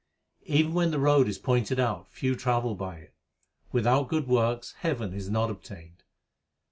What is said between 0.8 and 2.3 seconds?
the road is pointed out,